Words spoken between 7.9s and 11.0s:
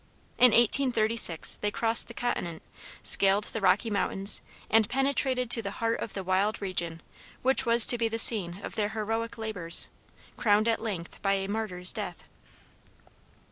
be the scene of their heroic labors, crowned at